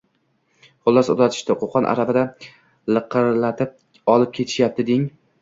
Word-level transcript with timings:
Xullas, 0.87 1.11
uzatishdi. 1.13 1.55
Qoʼqon 1.63 1.87
aravada 1.91 2.23
liqirlatib 2.97 3.77
olib 4.17 4.35
ketishyapti, 4.41 4.89
deng! 4.91 5.07